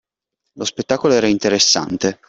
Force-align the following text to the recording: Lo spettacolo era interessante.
Lo 0.53 0.65
spettacolo 0.65 1.13
era 1.13 1.27
interessante. 1.27 2.17